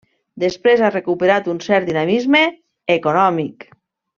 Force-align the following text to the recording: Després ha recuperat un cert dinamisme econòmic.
Després 0.43 0.81
ha 0.85 0.89
recuperat 0.95 1.51
un 1.53 1.61
cert 1.67 1.87
dinamisme 1.91 2.43
econòmic. 2.99 3.71